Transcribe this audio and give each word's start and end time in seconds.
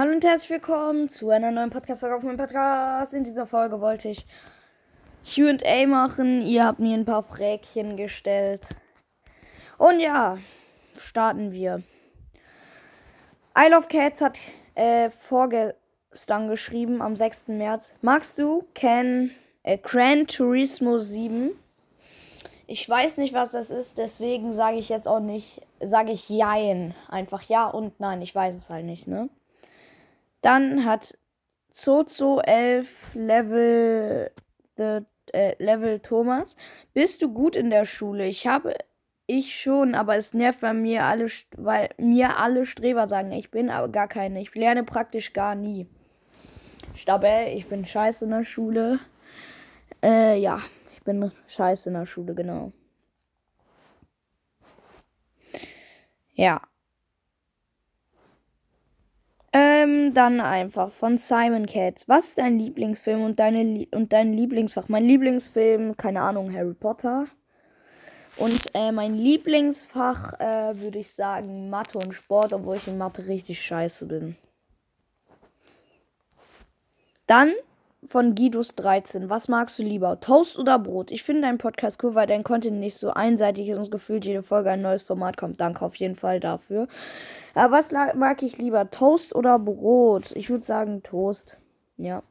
Hallo 0.00 0.12
und 0.12 0.24
herzlich 0.24 0.48
willkommen 0.48 1.10
zu 1.10 1.28
einer 1.28 1.50
neuen 1.50 1.68
Podcast-Folge 1.68 2.16
auf 2.16 2.22
meinem 2.22 2.38
Podcast. 2.38 3.12
In 3.12 3.22
dieser 3.22 3.44
Folge 3.44 3.82
wollte 3.82 4.08
ich 4.08 4.24
QA 5.26 5.86
machen. 5.86 6.40
Ihr 6.40 6.64
habt 6.64 6.78
mir 6.78 6.94
ein 6.94 7.04
paar 7.04 7.22
Fräkchen 7.22 7.98
gestellt. 7.98 8.66
Und 9.76 10.00
ja, 10.00 10.38
starten 10.96 11.52
wir. 11.52 11.82
Isle 13.54 13.76
of 13.76 13.88
Cats 13.88 14.22
hat 14.22 14.38
äh, 14.74 15.10
vorgestern 15.10 16.48
geschrieben, 16.48 17.02
am 17.02 17.14
6. 17.14 17.48
März. 17.48 17.92
Magst 18.00 18.38
du 18.38 18.64
Can 18.74 19.32
äh, 19.64 19.76
Gran 19.76 20.26
Turismo 20.26 20.96
7? 20.96 21.50
Ich 22.66 22.88
weiß 22.88 23.18
nicht, 23.18 23.34
was 23.34 23.52
das 23.52 23.68
ist, 23.68 23.98
deswegen 23.98 24.54
sage 24.54 24.78
ich 24.78 24.88
jetzt 24.88 25.06
auch 25.06 25.20
nicht, 25.20 25.60
sage 25.78 26.12
ich 26.12 26.30
Jein. 26.30 26.94
Einfach 27.10 27.42
ja 27.42 27.66
und 27.68 28.00
nein, 28.00 28.22
ich 28.22 28.34
weiß 28.34 28.56
es 28.56 28.70
halt 28.70 28.86
nicht, 28.86 29.06
ne? 29.06 29.28
Dann 30.42 30.84
hat 30.84 31.16
Zozo 31.70 32.40
11 32.40 33.14
Level, 33.14 34.30
the, 34.76 35.00
äh, 35.32 35.54
Level 35.62 36.00
Thomas. 36.00 36.56
Bist 36.92 37.22
du 37.22 37.32
gut 37.32 37.56
in 37.56 37.70
der 37.70 37.84
Schule? 37.84 38.26
Ich 38.26 38.46
habe 38.46 38.74
ich 39.26 39.60
schon, 39.60 39.94
aber 39.94 40.16
es 40.16 40.34
nervt, 40.34 40.62
weil 40.62 40.74
mir 40.74 41.04
alle, 41.04 41.28
weil 41.56 41.90
mir 41.98 42.38
alle 42.38 42.66
Streber 42.66 43.06
sagen, 43.08 43.30
ich 43.30 43.50
bin 43.50 43.70
aber 43.70 43.88
gar 43.88 44.08
keine. 44.08 44.40
Ich 44.40 44.54
lerne 44.54 44.82
praktisch 44.82 45.32
gar 45.32 45.54
nie. 45.54 45.86
Stabell, 46.96 47.56
ich 47.56 47.68
bin 47.68 47.86
scheiße 47.86 48.24
in 48.24 48.32
der 48.32 48.44
Schule. 48.44 48.98
Äh, 50.02 50.38
ja, 50.38 50.60
ich 50.92 51.02
bin 51.04 51.30
scheiße 51.46 51.90
in 51.90 51.94
der 51.94 52.06
Schule, 52.06 52.34
genau. 52.34 52.72
Ja. 56.34 56.60
Ähm, 59.90 60.14
dann 60.14 60.40
einfach 60.40 60.92
von 60.92 61.18
Simon 61.18 61.66
Katz. 61.66 62.08
Was 62.08 62.28
ist 62.28 62.38
dein 62.38 62.58
Lieblingsfilm 62.58 63.22
und, 63.22 63.40
deine 63.40 63.86
und 63.92 64.12
dein 64.12 64.32
Lieblingsfach? 64.32 64.88
Mein 64.88 65.04
Lieblingsfilm, 65.04 65.96
keine 65.96 66.22
Ahnung, 66.22 66.52
Harry 66.52 66.74
Potter. 66.74 67.26
Und 68.36 68.70
äh, 68.74 68.92
mein 68.92 69.14
Lieblingsfach 69.14 70.38
äh, 70.40 70.80
würde 70.80 71.00
ich 71.00 71.12
sagen 71.12 71.68
Mathe 71.68 71.98
und 71.98 72.14
Sport, 72.14 72.52
obwohl 72.52 72.76
ich 72.76 72.88
in 72.88 72.96
Mathe 72.98 73.26
richtig 73.26 73.60
scheiße 73.60 74.06
bin. 74.06 74.36
Dann 77.26 77.52
von 78.04 78.34
Guidos 78.34 78.74
13. 78.76 79.28
Was 79.28 79.48
magst 79.48 79.78
du 79.78 79.82
lieber? 79.82 80.20
Toast 80.20 80.58
oder 80.58 80.78
Brot? 80.78 81.10
Ich 81.10 81.22
finde 81.22 81.42
deinen 81.42 81.58
Podcast 81.58 82.02
cool, 82.02 82.14
weil 82.14 82.26
dein 82.26 82.44
Content 82.44 82.78
nicht 82.80 82.96
so 82.96 83.10
einseitig 83.10 83.68
ist 83.68 83.78
und 83.78 83.90
gefühlt 83.90 84.24
jede 84.24 84.42
Folge 84.42 84.70
ein 84.70 84.82
neues 84.82 85.02
Format 85.02 85.36
kommt. 85.36 85.60
Danke 85.60 85.84
auf 85.84 85.96
jeden 85.96 86.16
Fall 86.16 86.40
dafür. 86.40 86.88
Aber 87.54 87.76
was 87.76 87.92
mag 87.92 88.42
ich 88.42 88.58
lieber? 88.58 88.90
Toast 88.90 89.34
oder 89.34 89.58
Brot? 89.58 90.32
Ich 90.34 90.48
würde 90.48 90.64
sagen 90.64 91.02
Toast. 91.02 91.58
Ja. 91.96 92.22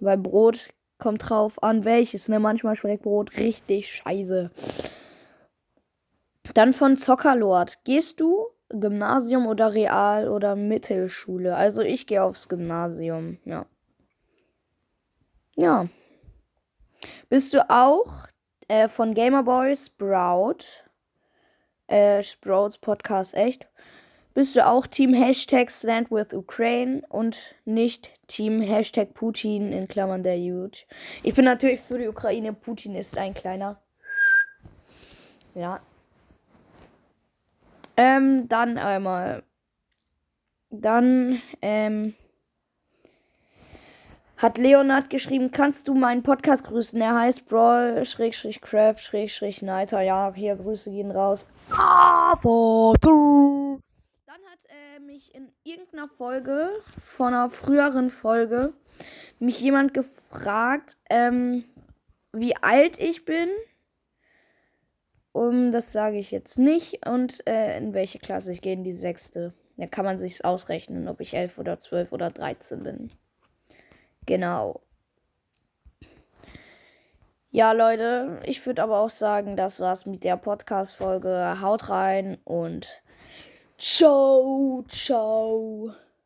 Weil 0.00 0.18
Brot 0.18 0.70
kommt 0.98 1.28
drauf 1.28 1.62
an, 1.62 1.84
welches. 1.84 2.28
Ne? 2.28 2.40
Manchmal 2.40 2.74
schmeckt 2.74 3.04
Brot 3.04 3.36
richtig 3.36 3.90
scheiße. 3.94 4.50
Dann 6.54 6.72
von 6.72 6.96
Zockerlord. 6.96 7.78
Gehst 7.84 8.20
du 8.20 8.46
Gymnasium 8.70 9.46
oder 9.46 9.72
Real 9.72 10.28
oder 10.28 10.56
Mittelschule? 10.56 11.54
Also 11.54 11.82
ich 11.82 12.06
gehe 12.08 12.22
aufs 12.22 12.48
Gymnasium, 12.48 13.38
ja. 13.44 13.66
Ja. 15.60 15.88
Bist 17.28 17.52
du 17.52 17.68
auch 17.68 18.26
äh, 18.68 18.88
von 18.88 19.12
Gamerboy 19.12 19.76
Sprout? 19.76 20.64
Äh, 21.86 22.22
Sprouts 22.22 22.78
Podcast, 22.78 23.34
echt? 23.34 23.66
Bist 24.32 24.56
du 24.56 24.66
auch 24.66 24.86
Team 24.86 25.12
Hashtag 25.12 25.70
Stand 25.70 26.10
with 26.10 26.32
Ukraine 26.32 27.02
und 27.10 27.36
nicht 27.66 28.10
Team 28.26 28.62
Hashtag 28.62 29.12
Putin 29.12 29.70
in 29.70 29.86
Klammern 29.86 30.22
der 30.22 30.38
Jude? 30.38 30.78
Ich 31.22 31.34
bin 31.34 31.44
natürlich 31.44 31.80
für 31.80 31.98
die 31.98 32.08
Ukraine. 32.08 32.54
Putin 32.54 32.94
ist 32.94 33.18
ein 33.18 33.34
kleiner. 33.34 33.82
Ja. 35.54 35.80
Ähm, 37.98 38.48
dann 38.48 38.78
einmal. 38.78 39.42
Dann, 40.70 41.42
ähm 41.60 42.14
hat 44.40 44.56
Leonard 44.56 45.10
geschrieben, 45.10 45.50
kannst 45.50 45.86
du 45.86 45.94
meinen 45.94 46.22
Podcast 46.22 46.64
grüßen? 46.64 46.98
Er 47.00 47.14
heißt 47.14 47.46
Brawl, 47.46 48.04
Schrägstrich 48.06 48.62
Craft, 48.62 48.98
Schrägstrich 49.00 49.60
Niter. 49.60 50.00
Ja, 50.00 50.32
hier 50.34 50.56
Grüße 50.56 50.90
gehen 50.90 51.10
raus. 51.10 51.46
Dann 51.68 51.78
hat 54.46 54.64
äh, 54.68 55.00
mich 55.00 55.34
in 55.34 55.52
irgendeiner 55.62 56.08
Folge, 56.08 56.70
von 56.98 57.34
einer 57.34 57.50
früheren 57.50 58.08
Folge, 58.08 58.72
mich 59.38 59.60
jemand 59.60 59.92
gefragt, 59.92 60.96
ähm, 61.10 61.64
wie 62.32 62.56
alt 62.56 62.98
ich 62.98 63.26
bin. 63.26 63.50
Um, 65.32 65.70
das 65.70 65.92
sage 65.92 66.16
ich 66.16 66.30
jetzt 66.30 66.58
nicht. 66.58 67.06
Und 67.06 67.46
äh, 67.46 67.76
in 67.76 67.92
welche 67.92 68.18
Klasse 68.18 68.52
ich 68.52 68.62
gehe, 68.62 68.72
in 68.72 68.84
die 68.84 68.92
sechste. 68.92 69.52
Da 69.76 69.86
kann 69.86 70.06
man 70.06 70.18
sich 70.18 70.44
ausrechnen, 70.44 71.08
ob 71.08 71.20
ich 71.20 71.34
elf 71.34 71.58
oder 71.58 71.78
zwölf 71.78 72.12
oder 72.12 72.30
dreizehn 72.30 72.82
bin. 72.82 73.12
Genau. 74.26 74.80
Ja, 77.52 77.72
Leute, 77.72 78.40
ich 78.44 78.64
würde 78.64 78.82
aber 78.82 79.00
auch 79.00 79.10
sagen, 79.10 79.56
das 79.56 79.80
war's 79.80 80.06
mit 80.06 80.22
der 80.22 80.36
Podcast-Folge. 80.36 81.60
Haut 81.60 81.88
rein 81.88 82.38
und 82.44 82.86
ciao, 83.76 84.84
ciao. 84.88 85.92